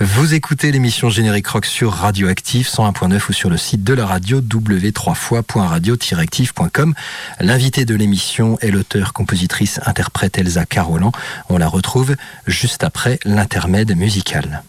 [0.02, 4.42] Vous écoutez l'émission Générique Rock sur Radioactive 101.9 ou sur le site de la radio
[4.42, 6.94] w3fois.radio-active.com.
[7.40, 11.14] L'invité de l'émission est l'auteur, compositrice, interprète Elsa Carolan.
[11.48, 14.62] On la retrouve juste après l'intermède musical.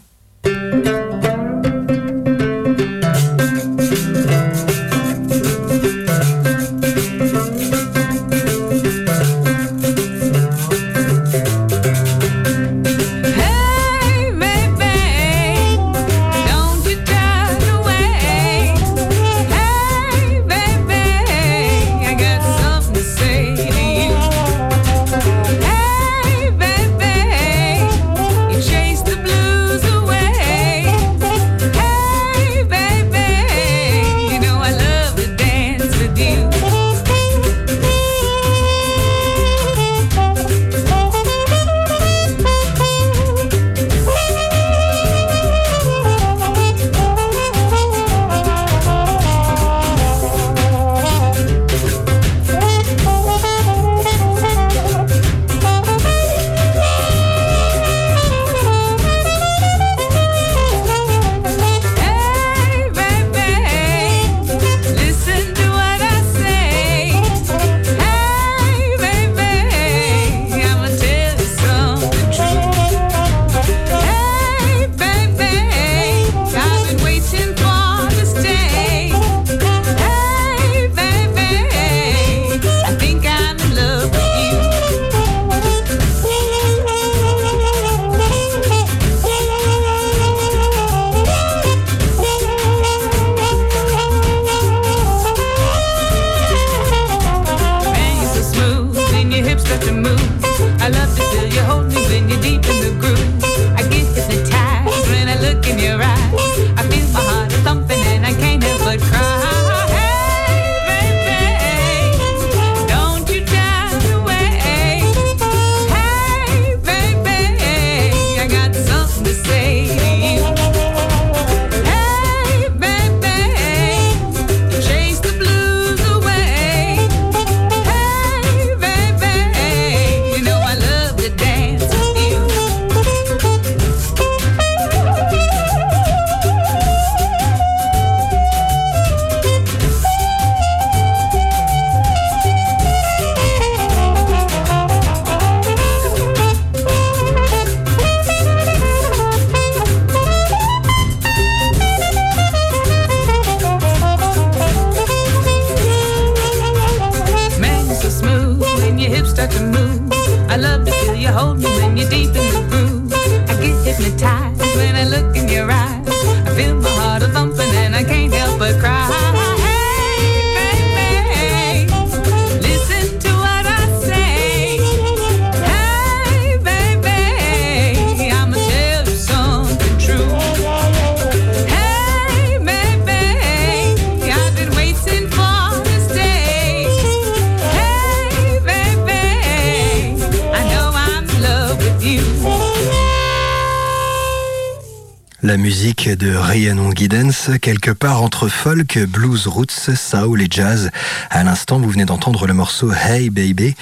[195.57, 200.91] La musique de Rhiannon Giddens, quelque part entre folk, blues roots, soul et jazz.
[201.31, 203.75] À l'instant, vous venez d'entendre le morceau Hey Baby,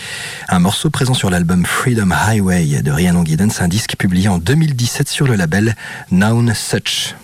[0.49, 5.09] un morceau présent sur l'album Freedom Highway de Rhiannon Giddens, un disque publié en 2017
[5.09, 5.75] sur le label
[6.13, 7.17] Noun Such.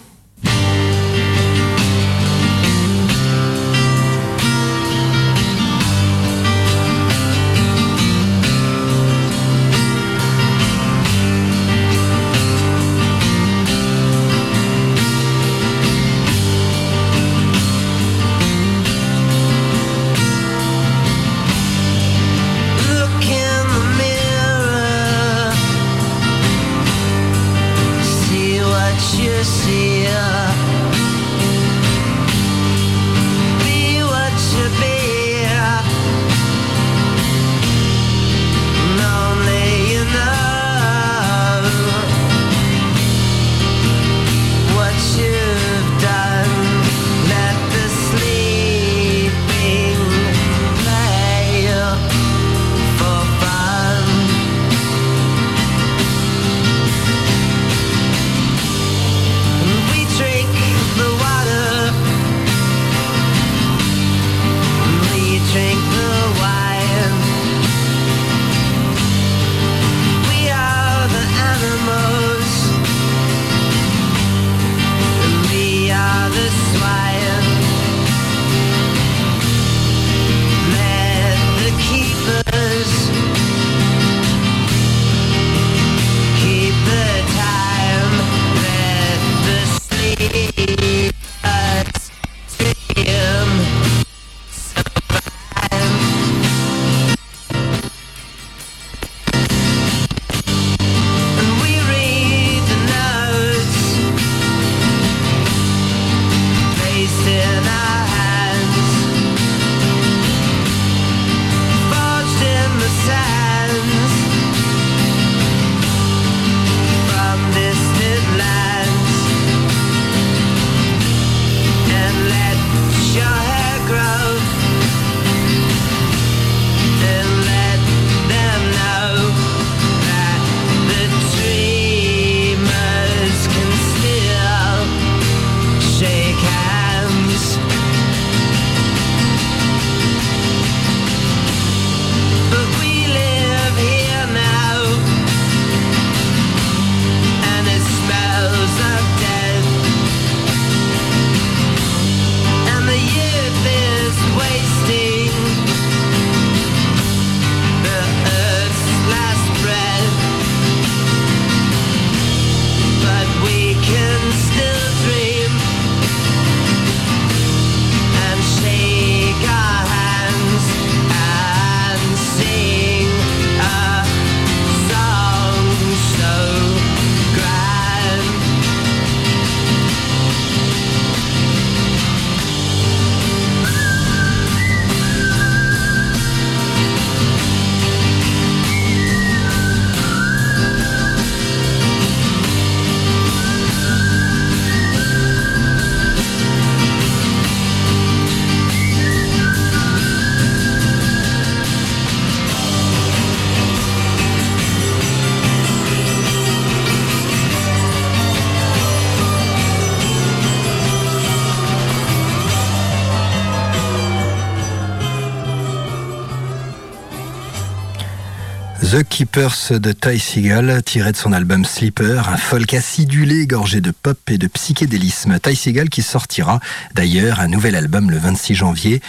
[219.01, 223.93] The Keepers de Ty Seagal, tiré de son album Sleeper, un folk acidulé, gorgé de
[223.93, 225.39] pop et de psychédélisme.
[225.41, 226.61] Ty Seagal qui sortira
[226.95, 229.01] d'ailleurs un nouvel album le 26 janvier,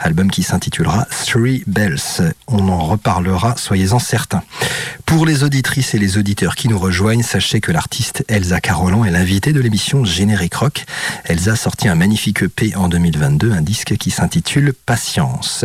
[0.00, 2.34] album qui s'intitulera Three Bells.
[2.46, 4.42] On en reparlera, soyez-en certains.
[5.06, 9.10] Pour les auditrices et les auditeurs qui nous rejoignent, sachez que l'artiste Elsa Carolan est
[9.10, 10.84] l'invitée de l'émission Générique Rock.
[11.24, 15.64] Elsa a sorti un magnifique EP en 2022, un disque qui s'intitule Patience.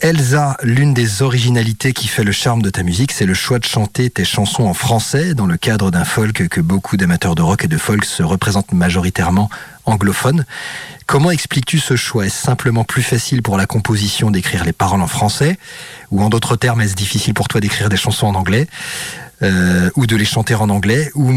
[0.00, 3.64] Elsa, l'une des originalités qui fait le charme de ta musique, c'est le choix de
[3.64, 7.64] chanter tes chansons en français dans le cadre d'un folk que beaucoup d'amateurs de rock
[7.64, 9.48] et de folk se représentent majoritairement
[9.86, 10.44] anglophone.
[11.06, 12.26] Comment expliques-tu ce choix?
[12.26, 15.58] Est-ce simplement plus facile pour la composition d'écrire les paroles en français?
[16.10, 18.68] Ou en d'autres termes, est-ce difficile pour toi d'écrire des chansons en anglais?
[19.42, 21.10] Euh, Ou de les chanter en anglais?
[21.14, 21.32] Ou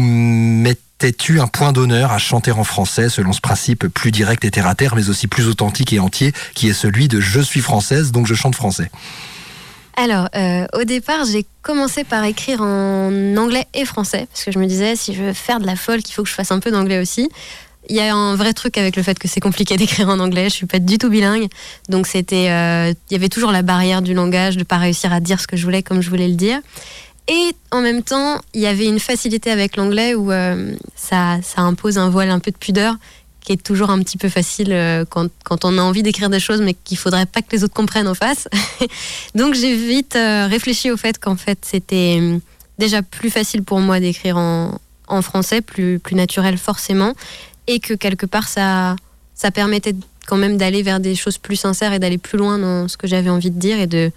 [1.00, 4.66] mettais-tu un point d'honneur à chanter en français selon ce principe plus direct et terre
[4.66, 8.12] à terre, mais aussi plus authentique et entier, qui est celui de je suis française,
[8.12, 8.90] donc je chante français
[9.96, 14.58] Alors, euh, au départ, j'ai commencé par écrire en anglais et français, parce que je
[14.58, 16.60] me disais, si je veux faire de la folk, il faut que je fasse un
[16.60, 17.30] peu d'anglais aussi.
[17.88, 20.50] Il y a un vrai truc avec le fait que c'est compliqué d'écrire en anglais.
[20.50, 21.48] Je suis pas du tout bilingue,
[21.88, 25.20] donc c'était, euh, il y avait toujours la barrière du langage, de pas réussir à
[25.20, 26.60] dire ce que je voulais comme je voulais le dire.
[27.30, 31.96] Et en même temps, il y avait une facilité avec l'anglais où euh, ça, impose
[31.96, 32.96] un voile un peu de pudeur
[33.40, 36.40] qui est toujours un petit peu facile euh, quand, quand, on a envie d'écrire des
[36.40, 38.48] choses, mais qu'il faudrait pas que les autres comprennent en face.
[39.36, 42.38] Donc j'ai vite euh, réfléchi au fait qu'en fait c'était euh,
[42.78, 47.14] déjà plus facile pour moi d'écrire en, en, français, plus, plus naturel forcément,
[47.68, 48.96] et que quelque part ça,
[49.34, 49.94] ça permettait
[50.26, 53.06] quand même d'aller vers des choses plus sincères et d'aller plus loin dans ce que
[53.06, 54.10] j'avais envie de dire et de,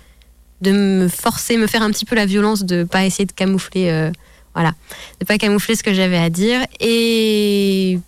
[0.64, 3.90] de me forcer, me faire un petit peu la violence de pas essayer de camoufler,
[3.90, 4.12] euh,
[4.56, 4.74] voilà,
[5.20, 6.62] de pas camoufler ce que j'avais à dire.
[6.80, 8.00] Et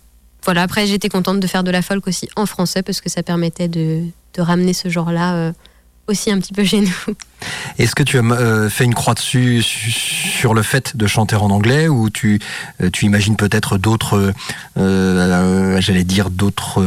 [0.42, 3.22] voilà, après j'étais contente de faire de la folk aussi en français parce que ça
[3.22, 4.02] permettait de,
[4.38, 5.52] ramener ce genre-là euh,
[6.08, 6.94] aussi un petit peu chez nous.
[7.78, 11.50] Est-ce que tu as euh, fait une croix dessus sur le fait de chanter en
[11.50, 12.40] anglais ou tu,
[12.82, 14.32] euh, imagines peut-être d'autres,
[14.78, 16.80] euh, j'allais dire d'autres,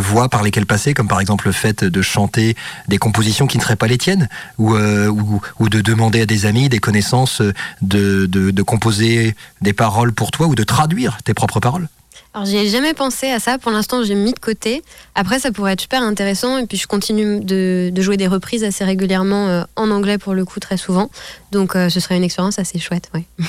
[0.00, 2.56] voies par lesquelles passer, comme par exemple le fait de chanter
[2.88, 6.80] des compositions qui ne seraient pas les tiennes ou, de demander à des amis, des
[6.80, 7.42] connaissances
[7.82, 11.88] de composer des paroles pour toi ou de traduire tes propres paroles?
[12.34, 13.58] Alors, j'y ai jamais pensé à ça.
[13.58, 14.82] Pour l'instant, j'ai mis de côté.
[15.14, 16.58] Après, ça pourrait être super intéressant.
[16.58, 20.34] Et puis, je continue de, de jouer des reprises assez régulièrement euh, en anglais, pour
[20.34, 21.10] le coup, très souvent.
[21.52, 23.10] Donc, euh, ce serait une expérience assez chouette.
[23.14, 23.24] Ouais.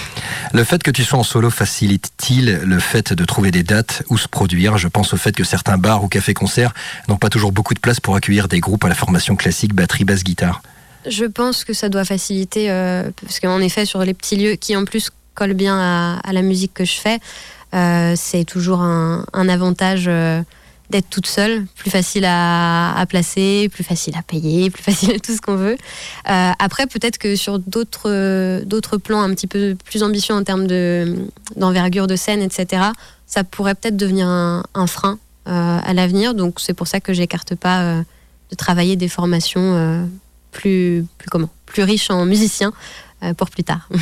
[0.54, 4.18] Le fait que tu sois en solo facilite-t-il le fait de trouver des dates où
[4.18, 4.78] se produire?
[4.78, 6.74] Je pense au fait que certains bars ou cafés-concerts
[7.08, 10.06] n'ont pas toujours beaucoup de place pour accueillir des groupes à la formation classique batterie,
[10.06, 10.64] basse, guitare.
[11.06, 14.76] Je pense que ça doit faciliter, euh, parce qu'en effet, sur les petits lieux qui
[14.76, 17.20] en plus collent bien à, à la musique que je fais,
[17.72, 20.42] c'est toujours un, avantage euh,
[20.90, 25.36] d'être toute seule, plus facile à, à, placer, plus facile à payer, plus facile tout
[25.36, 25.78] ce qu'on veut.
[26.30, 31.16] Euh, après, peut-être que sur d'autres plans un petit peu plus ambitieux en termes de
[31.56, 32.84] d'envergure de scène, etc.,
[33.28, 36.34] ça pourrait peut-être devenir un, frein à l'avenir.
[36.34, 38.04] Donc c'est pour ça que j'écarte pas
[38.50, 40.10] de travailler des formations
[40.52, 43.90] plus plus comment plus riches en musiciens euh, pour plus tard.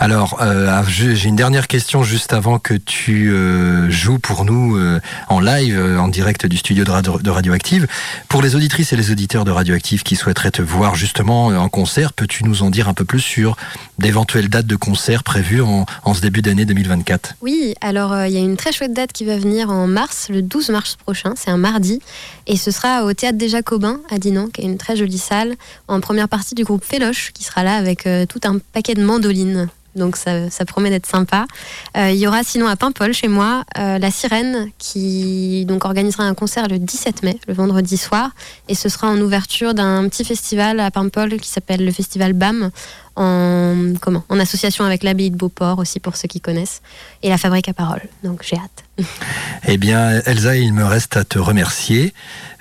[0.00, 4.98] Alors, euh, j'ai une dernière question juste avant que tu euh, joues pour nous euh,
[5.28, 7.86] en live, euh, en direct du studio de, radio, de, Radioactive.
[8.28, 12.14] Pour les auditrices et les auditeurs de Radioactive qui souhaiteraient te voir justement en concert,
[12.14, 13.56] peux-tu nous en dire un peu plus sur
[13.98, 18.38] d'éventuelles dates de concert prévues en, en ce début d'année 2024 Oui, alors il y
[18.38, 21.50] a une très chouette date qui va venir en mars, le 12 mars prochain, c'est
[21.50, 22.00] un mardi,
[22.46, 25.56] et ce sera au Théâtre des Jacobins à Dinan, qui est une très jolie salle,
[25.88, 29.04] en première partie du groupe Féloche, qui sera là avec tout un un paquet de
[29.04, 29.68] mandolines.
[29.96, 31.46] Donc ça, promet d'être sympa.
[31.96, 36.24] Euh, il y aura sinon à Paimpol, chez moi, euh, la Sirène qui donc organisera
[36.24, 38.30] un concert le 17 mai, le vendredi soir,
[38.68, 42.70] et ce sera en ouverture d'un petit festival à Paimpol qui s'appelle le festival BAM,
[43.20, 46.80] en comment, en association avec l'abbaye de Beauport aussi pour ceux qui connaissent,
[47.22, 48.02] et la Fabrique à Parole.
[48.24, 48.84] Donc j'ai hâte.
[49.68, 52.14] Eh bien, Elsa, il me reste à te remercier.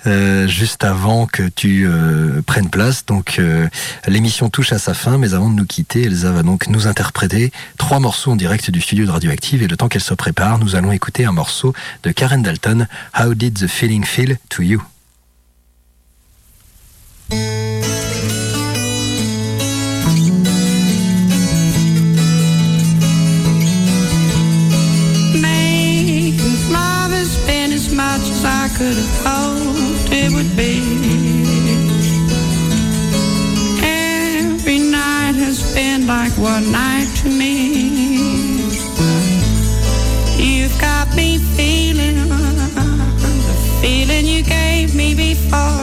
[0.08, 3.06] Euh, juste avant que tu euh, prennes place.
[3.06, 3.68] Donc euh,
[4.08, 7.52] l'émission touche à sa fin, mais avant de nous quitter, Elsa va donc nous interpréter
[7.78, 9.62] trois morceaux en direct du studio de Radioactive.
[9.62, 12.88] Et le temps qu'elle se prépare, nous allons écouter un morceau de Karen Dalton,
[13.20, 14.82] How Did the Feeling Feel to You?
[28.80, 30.80] Could have hoped it would be.
[33.84, 37.54] Every night has been like one night to me.
[40.38, 42.30] You've got me feeling
[43.50, 45.79] the feeling you gave me before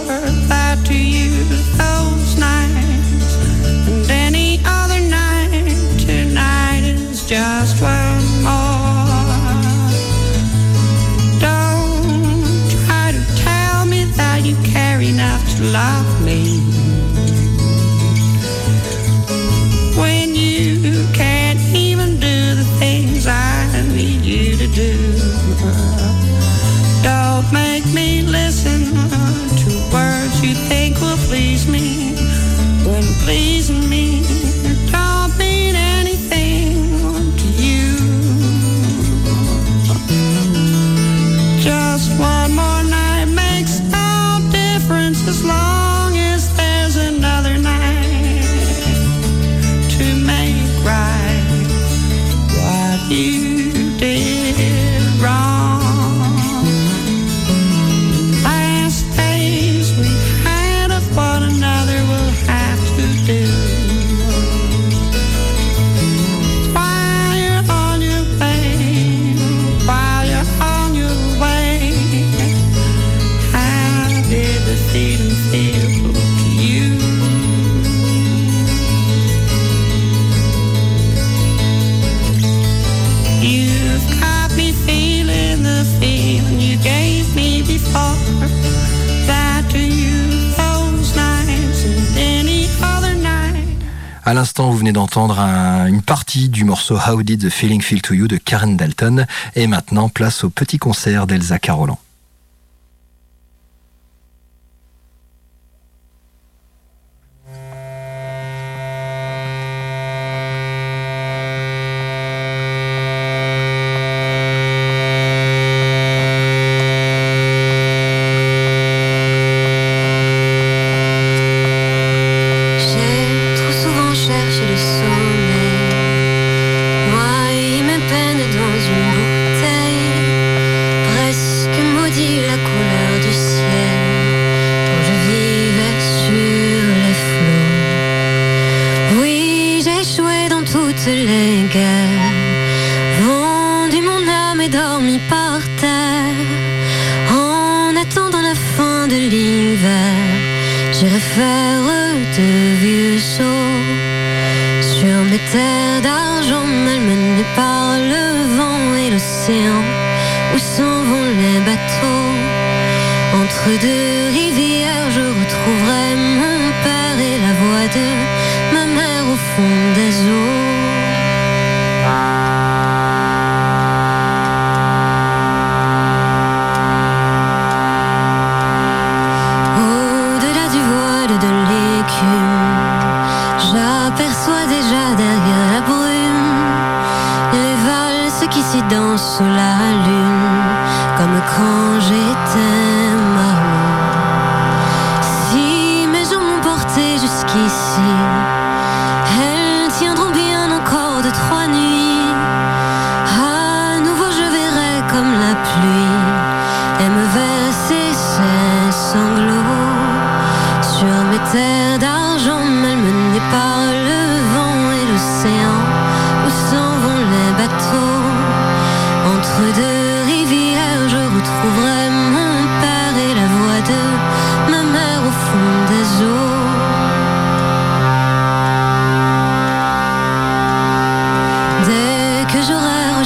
[94.27, 98.13] À l'instant, vous venez d'entendre une partie du morceau How Did the Feeling Feel to
[98.13, 99.25] You de Karen Dalton.
[99.55, 101.97] Et maintenant, place au petit concert d'Elsa Carolan.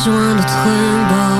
[0.01, 1.40] rejoint notre bord.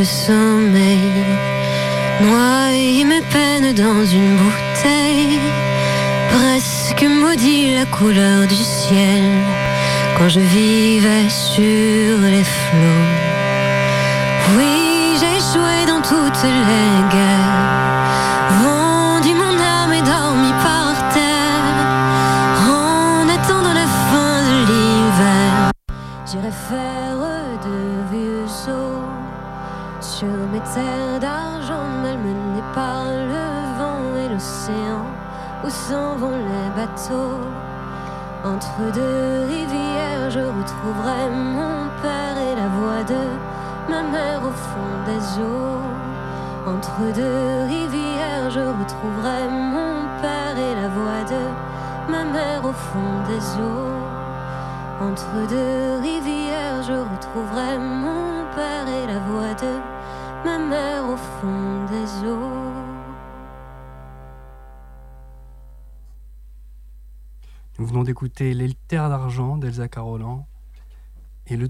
[0.00, 0.39] to sun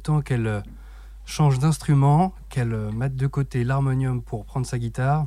[0.01, 0.61] temps qu'elle euh,
[1.25, 5.27] change d'instrument, qu'elle euh, mette de côté l'harmonium pour prendre sa guitare,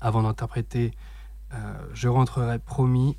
[0.00, 0.92] avant d'interpréter
[1.52, 1.56] euh,
[1.92, 3.16] Je rentrerai promis,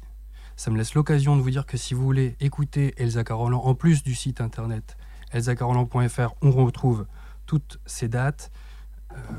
[0.55, 3.75] ça me laisse l'occasion de vous dire que si vous voulez écouter Elsa Carolan, en
[3.75, 4.97] plus du site internet
[5.31, 7.05] elsacarolan.fr, on retrouve
[7.45, 8.51] toutes ces dates.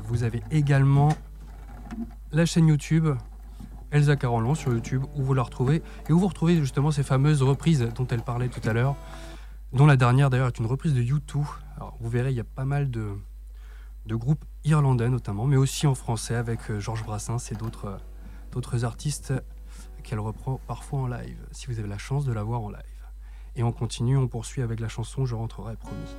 [0.03, 1.09] Vous avez également
[2.31, 3.07] la chaîne YouTube
[3.91, 5.81] Elsa Carolan sur YouTube où vous la retrouvez.
[6.09, 8.95] Et où vous retrouvez justement ces fameuses reprises dont elle parlait tout à l'heure,
[9.73, 11.43] dont la dernière d'ailleurs est une reprise de U2.
[11.75, 13.11] Alors vous verrez, il y a pas mal de,
[14.05, 17.97] de groupes irlandais notamment, mais aussi en français avec euh, Georges Brassens et d'autres euh,
[18.51, 19.33] d'autres artistes
[20.03, 22.81] qu'elle reprend parfois en live, si vous avez la chance de la voir en live.
[23.55, 26.15] Et on continue, on poursuit avec la chanson Je rentrerai promis.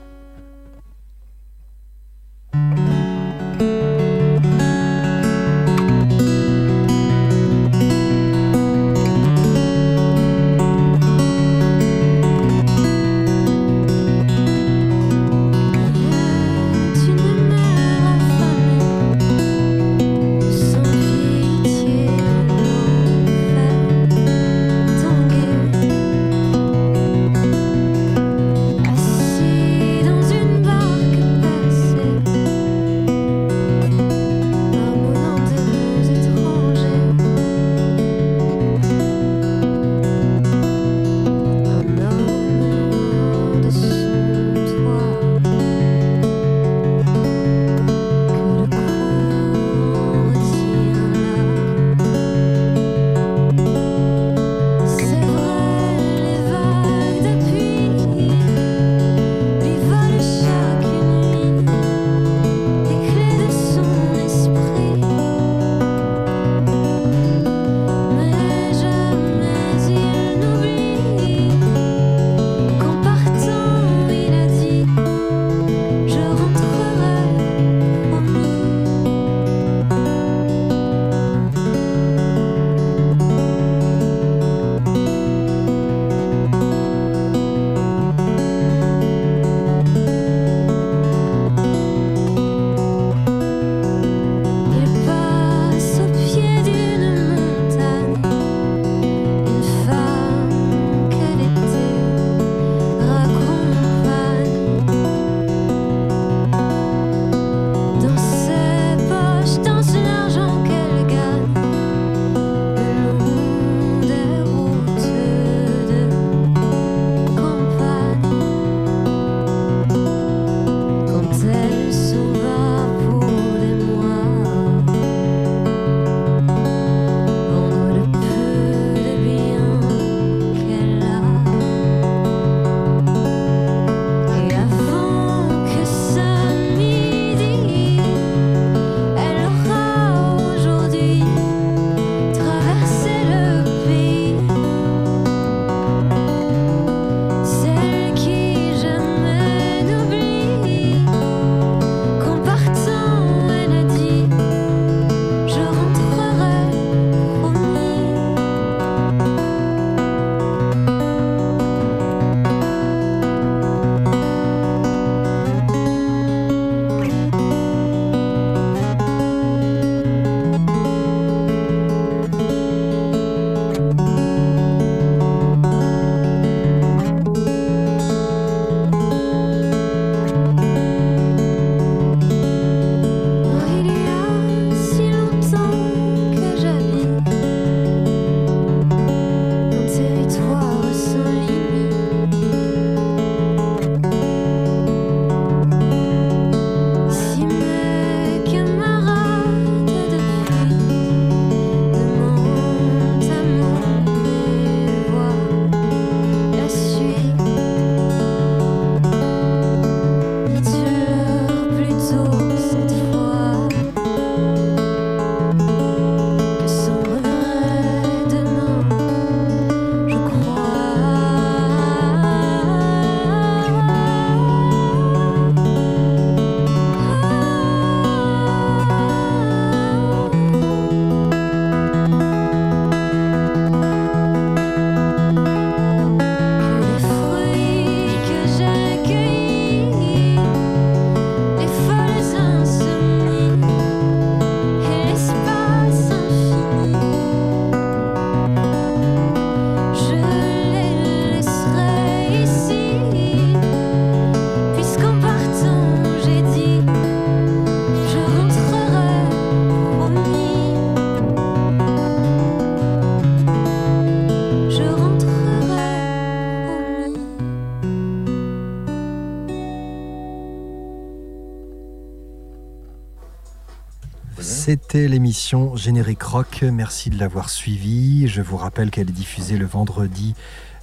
[274.99, 276.65] C'était l'émission Générique Rock.
[276.73, 278.27] Merci de l'avoir suivie.
[278.27, 280.35] Je vous rappelle qu'elle est diffusée le vendredi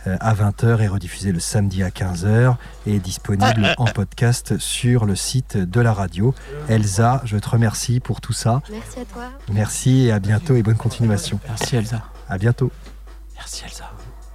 [0.08, 2.56] euh, à 20h et rediffusée le samedi à 15h
[2.88, 6.34] et est disponible en podcast sur le site de la radio.
[6.70, 8.62] Elsa, je te remercie pour tout ça.
[8.72, 9.24] Merci à toi.
[9.52, 11.38] Merci et à bientôt et bonne continuation.
[11.50, 12.02] Merci Elsa.
[12.30, 12.72] À bientôt.